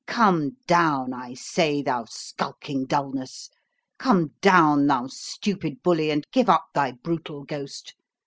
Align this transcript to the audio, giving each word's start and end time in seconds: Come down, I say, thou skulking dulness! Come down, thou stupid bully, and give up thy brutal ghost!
Come 0.07 0.57
down, 0.65 1.13
I 1.13 1.35
say, 1.35 1.83
thou 1.83 2.05
skulking 2.05 2.87
dulness! 2.87 3.51
Come 3.99 4.31
down, 4.41 4.87
thou 4.87 5.05
stupid 5.05 5.83
bully, 5.83 6.09
and 6.09 6.25
give 6.31 6.49
up 6.49 6.65
thy 6.73 6.93
brutal 6.93 7.43
ghost! 7.43 7.93